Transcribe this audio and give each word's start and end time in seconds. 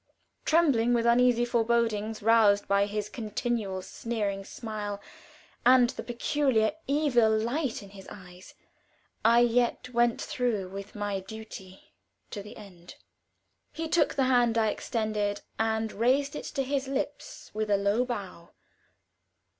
Trembling 0.45 0.95
with 0.95 1.05
uneasy 1.05 1.45
forebodings 1.45 2.23
roused 2.23 2.67
by 2.67 2.87
his 2.87 3.07
continual 3.07 3.83
sneering 3.83 4.43
smile, 4.43 4.99
and 5.63 5.91
the 5.91 6.01
peculiar 6.01 6.71
evil 6.87 7.29
light 7.29 7.83
in 7.83 7.91
his 7.91 8.07
eyes, 8.09 8.55
I 9.23 9.41
yet 9.41 9.93
went 9.93 10.19
through 10.19 10.69
with 10.69 10.95
my 10.95 11.19
duty 11.19 11.93
to 12.31 12.41
the 12.41 12.57
end. 12.57 12.95
He 13.71 13.87
took 13.87 14.15
the 14.15 14.23
hand 14.23 14.57
I 14.57 14.69
extended, 14.69 15.41
and 15.59 15.91
raised 15.93 16.35
it 16.35 16.45
to 16.45 16.63
his 16.63 16.87
lips 16.87 17.51
with 17.53 17.69
a 17.69 17.77
low 17.77 18.03
bow. 18.03 18.49